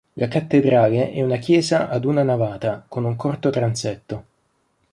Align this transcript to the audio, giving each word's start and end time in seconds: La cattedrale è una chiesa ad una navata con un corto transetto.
La 0.13 0.27
cattedrale 0.27 1.11
è 1.11 1.21
una 1.21 1.37
chiesa 1.37 1.87
ad 1.87 2.05
una 2.05 2.23
navata 2.23 2.83
con 2.87 3.05
un 3.05 3.15
corto 3.15 3.51
transetto. 3.51 4.23